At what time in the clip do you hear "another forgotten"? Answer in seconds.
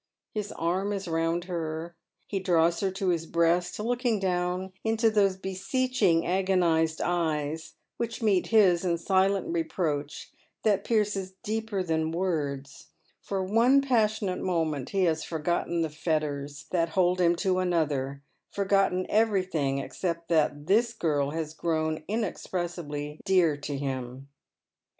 17.59-19.05